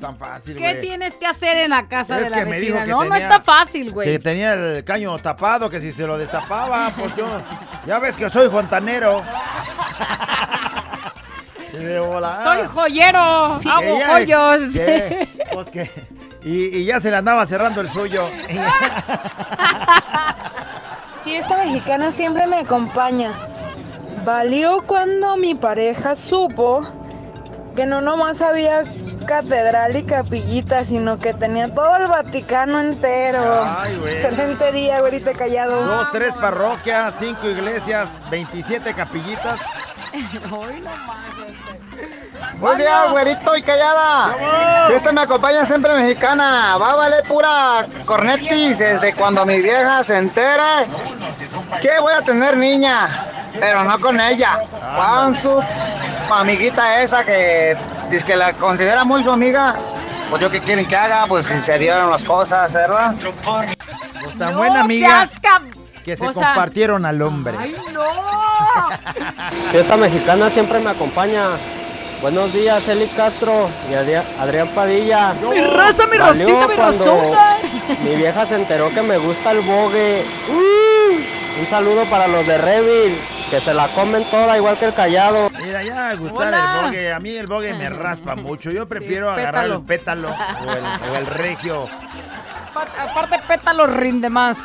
[0.00, 0.80] Tan fácil, ¿Qué güey.
[0.80, 2.84] tienes que hacer en la casa Es de la que me dijo vecina?
[2.86, 4.18] que No, no tenía- está fácil, Que güey.
[4.18, 7.26] tenía el caño tapado, que si se lo destapaba, pues yo...
[7.86, 9.22] Ya ves que soy fontanero.
[11.72, 14.60] Soy joyero, hago Que joyos.
[14.72, 15.90] que- pues que-
[16.42, 18.28] y, y ya se le andaba cerrando el suyo.
[21.24, 23.32] Fiesta mexicana siempre me acompaña.
[24.24, 26.86] Valió cuando mi pareja supo
[27.76, 28.84] que no nomás había
[29.30, 33.64] catedral y capillita, sino que tenía todo el Vaticano entero.
[33.64, 34.14] Ay, güey.
[34.14, 35.84] Excelente día, güerita callado.
[35.84, 39.60] Dos, tres parroquias, cinco iglesias, 27 capillitas.
[40.50, 42.58] Hoy no más.
[42.58, 44.88] Buen día, güerito y callada.
[44.88, 46.76] Fiesta me acompaña siempre mexicana.
[46.76, 50.88] Va a valer pura cornetis desde cuando mi vieja se entere
[51.80, 53.26] que voy a tener niña,
[53.60, 54.58] pero no con ella.
[54.96, 55.62] Con su
[56.32, 57.76] amiguita esa que
[58.10, 59.74] dice que la considera muy su amiga.
[60.28, 63.14] Pues yo qué quieren que haga, pues si se dieron las cosas, ¿verdad?
[63.44, 65.26] Pues tan No buena amiga
[66.04, 67.54] que se o sea- compartieron al hombre.
[67.58, 68.00] ¡Ay, no!
[69.72, 71.48] Fiesta mexicana siempre me acompaña.
[72.22, 75.32] Buenos días, Eli Castro y Adri- Adrián Padilla.
[75.50, 77.56] Mi raza, mi Valió rosita, mi rosota.
[78.04, 80.24] Mi vieja se enteró que me gusta el bogue.
[80.48, 83.18] Uh, un saludo para los de Revil,
[83.50, 85.50] que se la comen toda igual que el callado.
[85.70, 86.74] Mira, ya gustar Hola.
[86.78, 87.12] el bogue.
[87.12, 88.72] A mí el bogue me raspa mucho.
[88.72, 91.88] Yo prefiero agarrar el pétalo o el, o el regio.
[92.70, 94.56] Aparte- Aparte, pétalo rinde más.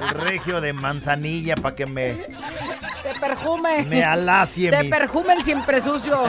[0.00, 3.82] El regio de manzanilla para que me, Te perfume.
[3.84, 6.22] me alacie Te mis- perfume el siempre sucio.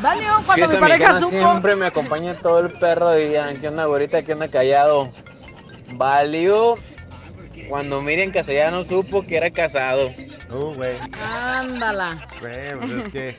[0.00, 1.30] Vale, cuando mi pareja supo.
[1.30, 3.46] siempre me acompaña todo el perro día.
[3.60, 4.22] ¿Qué onda, güerita?
[4.22, 5.08] ¿Qué onda, callado?
[5.92, 6.74] Valió
[7.68, 10.10] cuando Miriam Castellano supo que era casado.
[10.50, 10.96] Uh, güey.
[11.34, 12.26] Ándala.
[12.40, 13.36] Güey, pues es que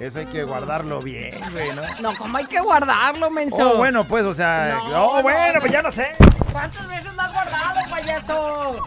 [0.00, 1.82] eso hay que guardarlo bien, güey, ¿no?
[2.00, 3.72] No, ¿cómo hay que guardarlo, menso?
[3.72, 5.60] Oh, bueno, pues, o sea, No, oh, no, bueno, no.
[5.60, 6.10] pues ya no sé.
[6.52, 8.84] ¿Cuántas veces lo has guardado, payaso?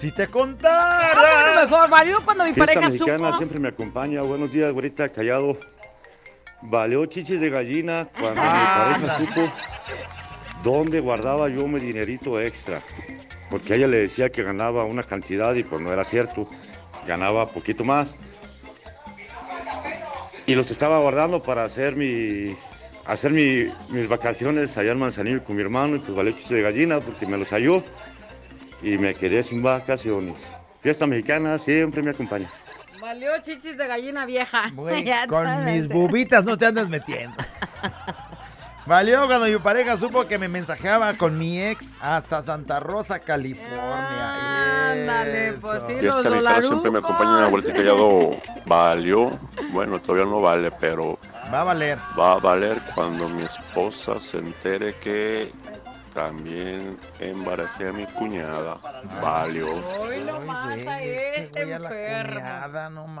[0.00, 1.20] Si te Ah, contara.
[1.20, 3.36] bueno, mejor, valió cuando mi Fiesta pareja mexicana supo.
[3.38, 4.22] siempre me acompaña.
[4.22, 5.58] Buenos días, güerita, callado.
[6.62, 9.52] Valió chichis de gallina cuando Ah, mi pareja supo
[10.62, 12.80] dónde guardaba yo mi dinerito extra.
[13.50, 16.48] Porque ella le decía que ganaba una cantidad y pues no era cierto.
[17.06, 18.16] Ganaba poquito más.
[20.46, 22.56] Y los estaba guardando para hacer mi
[23.04, 26.60] hacer mi- mis vacaciones allá en Manzanillo con mi hermano y pues valió chichis de
[26.62, 27.82] gallina porque me los halló
[28.82, 30.52] y me quedé sin vacaciones.
[30.82, 32.50] Fiesta mexicana siempre me acompaña.
[33.00, 34.70] Valió chichis de gallina vieja.
[35.28, 37.36] Con mis bubitas no te andas metiendo.
[38.88, 44.92] Valió cuando mi pareja supo que me mensajeaba con mi ex hasta Santa Rosa, California.
[44.92, 48.36] Ándale, pues sí, Y los esta mexicana siempre me acompaña en la vuelta callado.
[48.64, 49.38] Valió.
[49.72, 51.18] Bueno, todavía no vale, pero
[51.52, 51.98] Va a valer.
[52.18, 55.52] va a valer cuando mi esposa se entere que
[56.18, 58.78] también embaracé a mi cuñada.
[59.22, 59.68] Valió.
[60.00, 63.20] Hoy nomás a este enfermo.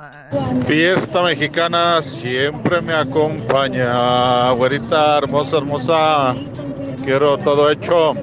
[0.66, 4.50] Fiesta mexicana siempre me acompaña.
[4.50, 6.34] Güerita, hermosa, hermosa.
[7.04, 8.14] Quiero todo hecho,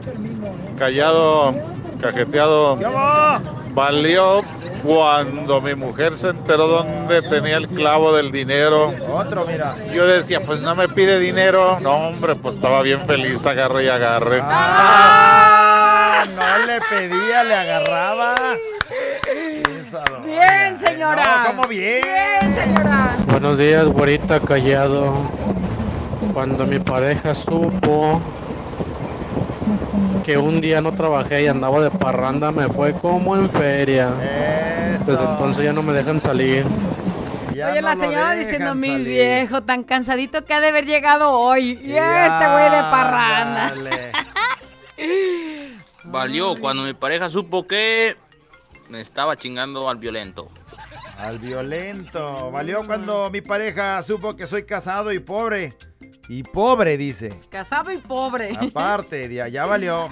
[0.78, 1.56] callado,
[2.02, 2.78] cajeteado.
[3.74, 4.44] Valió
[4.86, 8.94] cuando mi mujer se enteró dónde tenía el clavo del dinero.
[9.12, 9.76] Otro, mira.
[9.94, 11.80] Yo decía, pues no me pide dinero.
[11.82, 14.42] No, hombre, pues estaba bien feliz, agarre y agarre.
[14.44, 18.36] Ah, no le pedía, le agarraba.
[20.24, 21.24] Bien, señora.
[21.24, 22.04] No, ¿cómo bien?
[22.04, 23.16] Bien, señora.
[23.28, 25.14] Buenos días, güerita callado.
[26.34, 28.22] Cuando mi pareja supo
[30.26, 34.10] que un día no trabajé y andaba de parranda, me fue como en feria.
[35.06, 36.66] Desde entonces ya no me dejan salir.
[37.52, 41.80] Oye, la señora diciendo, mi viejo, tan cansadito que ha de haber llegado hoy.
[41.82, 43.74] Y este güey de parranda.
[46.06, 48.18] Valió cuando mi pareja supo que
[48.90, 50.50] me estaba chingando al violento.
[51.20, 52.50] Al violento.
[52.52, 55.74] Valió cuando mi pareja supo que soy casado y pobre.
[56.28, 57.40] Y pobre, dice.
[57.50, 58.56] Casado y pobre.
[58.60, 60.08] Aparte, ya, ya valió.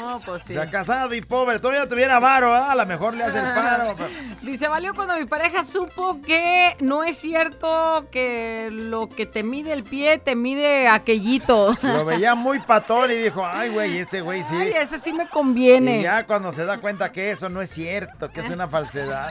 [0.00, 0.54] Oh, pues O sí.
[0.54, 1.60] sea, casado y pobre.
[1.60, 2.72] Todavía tuviera varo, ¿ah?
[2.72, 3.94] A lo mejor le hace el paro.
[3.96, 4.10] pero-
[4.42, 9.72] Dice, valió cuando mi pareja supo que no es cierto que lo que te mide
[9.72, 11.76] el pie te mide aquellito.
[11.82, 14.56] Lo veía muy patón y dijo, ay, güey, este güey sí.
[14.56, 16.00] Ay, ese sí me conviene.
[16.00, 19.30] Y ya cuando se da cuenta que eso no es cierto, que es una falsedad.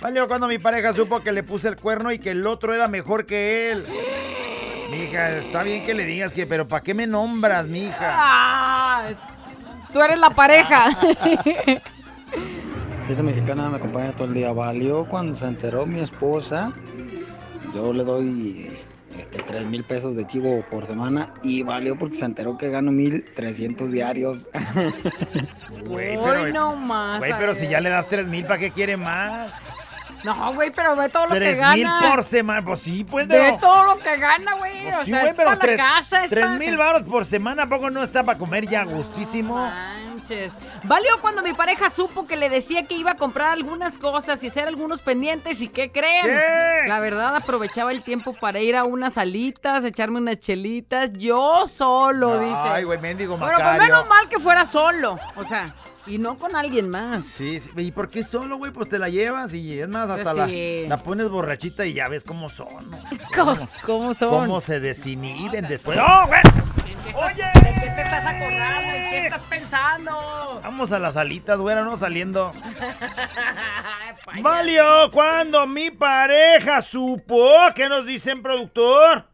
[0.00, 2.88] Valió cuando mi pareja supo que le puse el cuerno y que el otro era
[2.88, 3.86] mejor que él.
[4.92, 7.96] Mija, está bien que le digas que, pero ¿para qué me nombras, mija?
[8.12, 9.04] Ah,
[9.90, 10.90] tú eres la pareja.
[13.08, 14.52] Esta mexicana me acompaña todo el día.
[14.52, 16.72] Valió cuando se enteró mi esposa.
[17.74, 18.70] Yo le doy
[19.18, 22.92] este, 3 mil pesos de chivo por semana y valió porque se enteró que gano
[22.92, 24.46] 1300 diarios.
[25.86, 27.18] Güey, no más.
[27.18, 29.52] Güey, pero si ya le das tres mil, ¿para qué quiere más?
[30.24, 31.74] No, güey, pero ve todo lo que Tres gana.
[31.74, 33.58] mil por semana, pues sí, pues, Ve pero...
[33.58, 34.82] todo lo que gana, güey.
[34.82, 36.76] Pues o sí, sea, güey, es pero para tres, la casa, es tres para- mil
[36.76, 39.56] baros por semana, ¿a poco no está para comer ya gustísimo?
[39.56, 40.52] manches.
[40.84, 44.46] Valió cuando mi pareja supo que le decía que iba a comprar algunas cosas y
[44.48, 46.26] hacer algunos pendientes y ¿qué creen?
[46.26, 46.88] ¿Qué?
[46.88, 52.38] La verdad aprovechaba el tiempo para ir a unas salitas, echarme unas chelitas, yo solo,
[52.38, 52.54] dice.
[52.56, 53.82] Ay, güey, mendigo Pero pues Macario.
[53.82, 55.74] menos mal que fuera solo, o sea,
[56.06, 57.24] y no con alguien más.
[57.24, 58.72] Sí, sí, ¿y por qué solo, güey?
[58.72, 60.82] Pues te la llevas y es más, hasta Pues sí.
[60.88, 62.90] la, la pones borrachita y ya ves cómo son.
[62.90, 62.98] ¿no?
[63.34, 64.30] ¿Cómo, cómo son?
[64.30, 65.98] Cómo se desinhiben después.
[66.00, 66.40] ¡Oh, güey!
[67.14, 68.92] Oye, ¿de qué te estás acordando?
[68.92, 70.60] ¿En qué estás pensando?
[70.62, 72.52] Vamos a las alitas, güey, no saliendo.
[74.42, 79.26] Valió cuando mi pareja supo que nos dicen productor.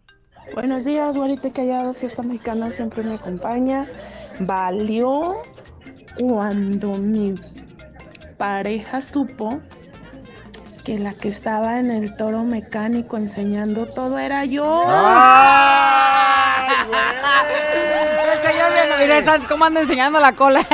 [0.55, 3.87] Buenos días, güerita callado, que esta mexicana siempre me acompaña.
[4.41, 5.35] Valió
[6.19, 7.35] cuando mi
[8.37, 9.61] pareja supo
[10.85, 14.85] que la que estaba en el toro mecánico enseñando todo era yo.
[19.01, 20.61] El señor cómo anda enseñando la cola.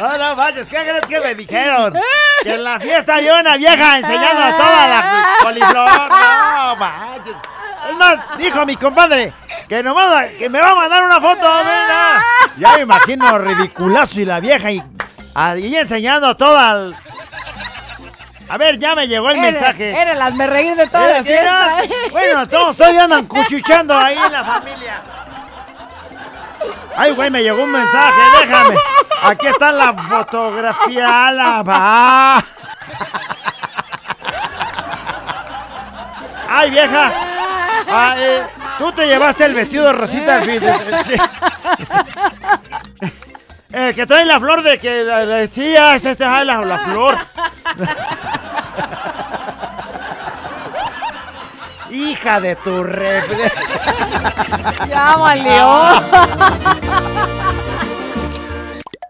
[0.00, 1.94] No, no manches, ¿qué crees que me dijeron?
[2.42, 6.10] Que en la fiesta había una vieja enseñando a toda la coliflor.
[6.10, 7.34] No, manches.
[7.88, 9.32] Es más, dijo mi compadre
[9.68, 12.24] que nomás que me va a mandar una foto, mira.
[12.56, 14.82] Ya me imagino ridiculazo y la vieja y
[15.34, 16.96] ahí enseñando toda el...
[18.48, 19.90] A ver, ya me llegó el mensaje.
[19.90, 21.82] Eres las me reír de toda la fiesta.
[22.12, 25.02] Bueno, todos todavía andan cuchicheando ahí en la familia.
[26.96, 28.76] Ay, güey, me llegó un mensaje, déjame.
[29.22, 32.44] Aquí está la fotografía, la va.
[36.48, 37.25] Ay, vieja.
[37.88, 38.42] Ah, eh,
[38.78, 40.60] Tú te llevaste el vestido rosita al fin.
[40.60, 41.14] de- sí.
[43.72, 46.62] El que trae la flor de que la- la- sí, ah, es este, ah, la,
[46.62, 47.16] la flor.
[51.90, 53.22] Hija de tu re.
[54.88, 56.02] Ya valió.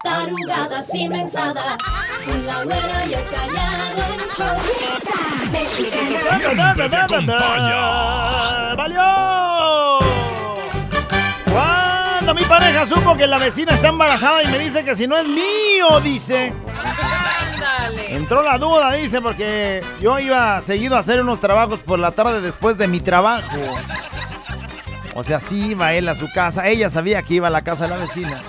[0.02, 1.76] Tarugadas y mensadas.
[2.26, 3.86] Con la güera y el callado.
[4.32, 5.14] Está
[5.52, 6.38] mexicano.
[6.38, 8.74] Siempre te acompaña.
[8.74, 9.98] ¡Valió!
[11.52, 15.16] Cuando mi pareja supo que la vecina está embarazada y me dice que si no
[15.16, 16.52] es mío, dice.
[18.08, 22.40] Entró la duda, dice, porque yo iba seguido a hacer unos trabajos por la tarde
[22.40, 23.56] después de mi trabajo.
[25.14, 26.66] O sea, sí iba él a su casa.
[26.66, 28.42] Ella sabía que iba a la casa de la vecina.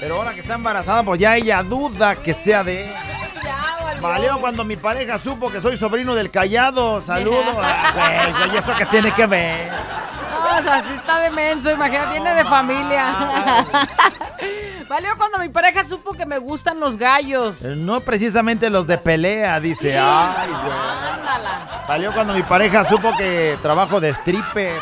[0.00, 2.92] Pero ahora que está embarazada, pues ya ella duda que sea de él.
[4.00, 7.00] Valió cuando mi pareja supo que soy sobrino del callado.
[7.02, 7.44] Saludos.
[7.60, 9.68] Ah, güey, ¿eso que tiene que ver?
[9.70, 13.66] No, o sea, sí está de menso, imagínate, viene de familia.
[14.88, 17.60] Valió cuando mi pareja supo que me gustan los gallos.
[17.62, 19.98] Eh, No precisamente los de pelea, dice.
[19.98, 21.86] Ay, güey.
[21.88, 24.72] Valió cuando mi pareja supo que trabajo de stripper.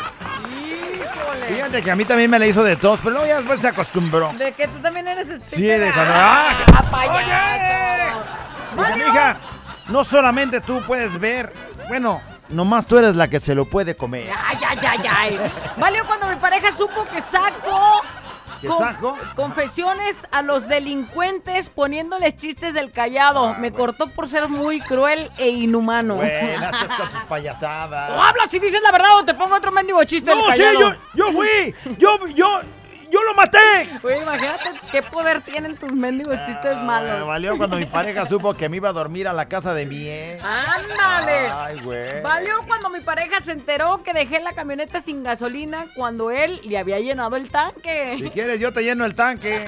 [1.67, 3.67] Fíjate que a mí también me la hizo de tos, pero luego ya después se
[3.67, 4.31] acostumbró.
[4.37, 5.49] De que tú también eres stripper.
[5.49, 6.13] Sí, de cuando.
[6.15, 6.65] ¡Ah!
[8.73, 8.93] ¡Ah!
[8.95, 9.37] mija,
[9.89, 11.51] no solamente tú puedes ver,
[11.89, 14.29] bueno, nomás tú eres la que se lo puede comer.
[14.47, 15.51] Ay, ay, ay, ay.
[15.75, 18.01] Valió cuando mi pareja supo que saco.
[18.61, 19.17] ¿Que con-?
[19.35, 23.55] Confesiones a los delincuentes poniéndoles chistes del callado.
[23.55, 26.15] Me cortó por ser muy cruel e inhumano.
[26.15, 28.11] Bueno, con tus payasadas.
[28.17, 30.57] O hablas si dices la verdad o te pongo otro mendigo chiste del No, sí,
[30.59, 30.79] callado.
[30.79, 32.61] yo, yo fui, yo, yo,
[33.11, 33.57] yo lo maté.
[34.01, 37.27] Güey, imagínate qué poder tienen tus mendigos chistes Me malos.
[37.27, 40.07] valió cuando mi pareja supo que me iba a dormir a la casa de mi
[40.07, 40.43] ex.
[40.43, 41.49] ¡Ándale!
[41.53, 42.21] Ay, güey.
[42.21, 46.77] Valió cuando mi pareja se enteró que dejé la camioneta sin gasolina cuando él le
[46.77, 48.15] había llenado el tanque.
[48.21, 49.65] Si quieres, yo te lleno el tanque.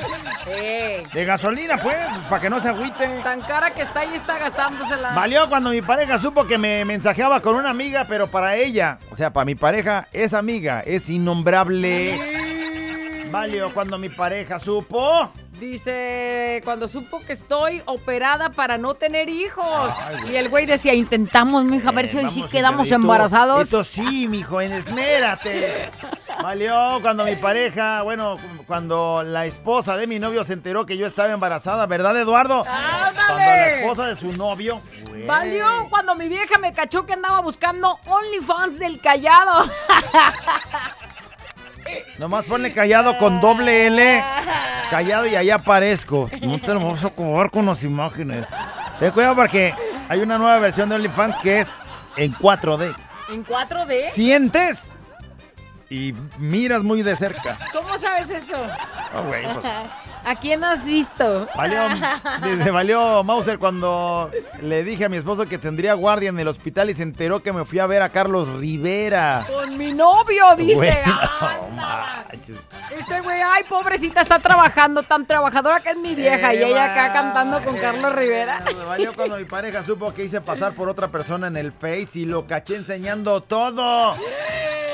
[0.47, 1.97] Eh, De gasolina, pues,
[2.29, 3.07] para que no se agüite.
[3.23, 5.13] tan cara que está y está gastándosela.
[5.13, 9.15] Valió cuando mi pareja supo que me mensajeaba con una amiga, pero para ella, o
[9.15, 12.48] sea, para mi pareja, esa amiga es innombrable.
[13.31, 15.31] Valió cuando mi pareja supo.
[15.59, 19.93] Dice, cuando supo que estoy operada para no tener hijos.
[20.01, 23.61] Ay, y el güey decía, intentamos, mija, a ver si hoy sí quedamos embarazados.
[23.61, 25.89] Eso sí, mijo, esmérate.
[26.41, 30.95] Valió cuando mi pareja, bueno, cu- cuando la esposa de mi novio se enteró que
[30.95, 32.63] yo estaba embarazada, ¿verdad, Eduardo?
[32.63, 34.79] Cuando la esposa de su novio.
[35.09, 35.25] güey.
[35.25, 39.69] Valió cuando mi vieja me cachó que andaba buscando OnlyFans del callado.
[42.17, 44.23] Nomás ponle callado con doble L.
[44.89, 46.29] Callado y allá aparezco.
[46.41, 48.47] No te lo vamos a acomodar con las imágenes.
[48.99, 49.73] Ten cuidado porque
[50.09, 51.69] hay una nueva versión de OnlyFans que es
[52.17, 52.95] en 4D.
[53.29, 54.09] ¿En 4D?
[54.09, 54.91] Sientes
[55.89, 57.57] y miras muy de cerca.
[57.73, 58.57] ¿Cómo sabes eso?
[59.13, 59.65] Ah, güey, pues.
[60.25, 61.47] ¿A quién has visto?
[61.55, 61.81] Valió,
[62.43, 64.29] dice, valió Mauser cuando
[64.61, 67.51] le dije a mi esposo que tendría guardia en el hospital y se enteró que
[67.51, 69.45] me fui a ver a Carlos Rivera.
[69.47, 70.75] Con mi novio, dice.
[70.75, 71.19] Bueno,
[71.69, 72.23] Anda.
[72.31, 76.53] Este güey, ay, pobrecita, está trabajando, tan trabajadora que es mi vieja.
[76.53, 78.61] y ella acá cantando con Carlos Rivera.
[78.65, 82.19] Me valió cuando mi pareja supo que hice pasar por otra persona en el Face
[82.19, 84.15] y lo caché enseñando todo.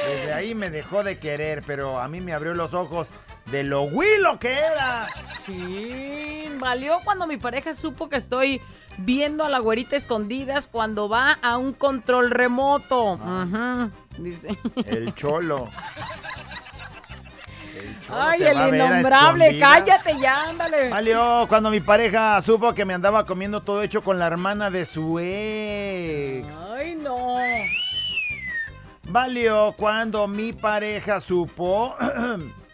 [0.08, 3.08] Desde ahí me dejó de querer, pero a mí me abrió los ojos
[3.48, 5.08] de lo huilo que era.
[5.46, 8.62] Sí, valió cuando mi pareja supo que estoy
[8.98, 13.14] viendo a la güerita escondidas cuando va a un control remoto.
[13.14, 14.58] Ujú, Dice.
[14.86, 15.70] El cholo.
[17.78, 20.90] El cholo Ay, el innombrable, cállate ya, ándale.
[20.90, 24.86] Valió cuando mi pareja supo que me andaba comiendo todo hecho con la hermana de
[24.86, 26.48] su ex.
[26.74, 27.36] Ay, no.
[29.08, 31.96] Valió cuando mi pareja supo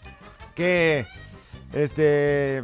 [0.55, 1.05] que
[1.73, 2.63] este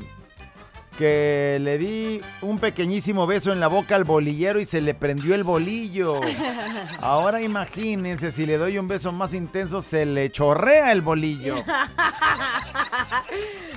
[0.97, 5.35] que le di un pequeñísimo beso en la boca al bolillero y se le prendió
[5.35, 6.19] el bolillo.
[7.01, 11.55] Ahora imagínense si le doy un beso más intenso se le chorrea el bolillo.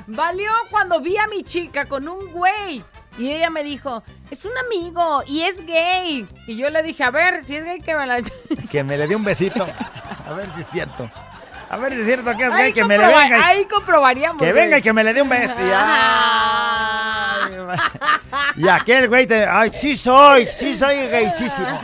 [0.07, 2.83] Valió cuando vi a mi chica con un güey.
[3.19, 6.27] Y ella me dijo, es un amigo y es gay.
[6.47, 8.23] Y yo le dije, a ver, si es gay que me la...
[8.71, 9.67] Que me le dé un besito.
[10.27, 11.11] A ver si es cierto.
[11.71, 13.39] A ver si es cierto que es Ahí gay, que me le venga.
[13.39, 14.43] y- Ahí comprobaríamos.
[14.43, 14.65] Que güey.
[14.65, 15.55] venga y que me le dé un beso.
[15.59, 17.53] Y, ay,
[18.57, 21.81] y aquel güey, te- ay, sí soy, sí soy gaysísimo.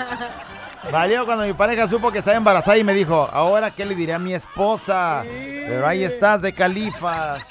[0.91, 4.15] Valió cuando mi pareja supo que estaba embarazada y me dijo, ahora qué le diré
[4.15, 5.23] a mi esposa.
[5.25, 7.43] Pero ahí estás de califas.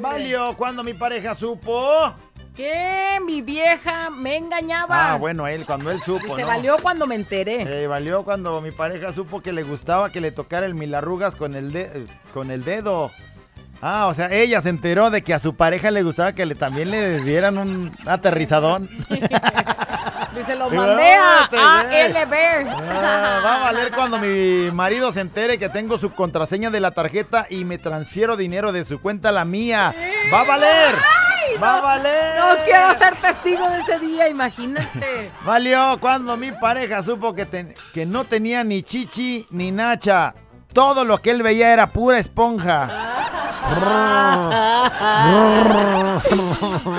[0.00, 2.14] Valió cuando mi pareja supo.
[2.56, 5.12] Que mi vieja me engañaba.
[5.12, 6.46] Ah, bueno, él, cuando él supo, ¿no?
[6.46, 7.62] valió cuando me enteré.
[7.62, 11.56] Eh, valió cuando mi pareja supo que le gustaba que le tocara el milarrugas con
[11.56, 13.10] el, de- con el dedo.
[13.82, 16.54] Ah, o sea, ella se enteró de que a su pareja le gustaba que le,
[16.54, 18.88] también le dieran un aterrizadón.
[20.36, 22.16] Dice, lo mandé a este güey.
[22.16, 22.68] ALB.
[22.80, 26.92] Ah, va a valer cuando mi marido se entere que tengo su contraseña de la
[26.92, 29.94] tarjeta y me transfiero dinero de su cuenta a la mía.
[30.32, 30.94] Va a valer.
[31.46, 32.38] Ay, Va a no, valer.
[32.38, 35.30] No quiero ser testigo de ese día, imagínate.
[35.44, 40.34] Valió cuando mi pareja supo que, ten- que no tenía ni chichi ni nacha.
[40.72, 42.88] Todo lo que él veía era pura esponja.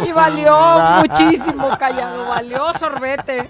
[0.08, 0.56] y valió
[1.02, 2.28] muchísimo, callado.
[2.30, 3.50] Valió sorbete.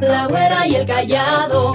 [0.00, 1.74] La güera y el callado.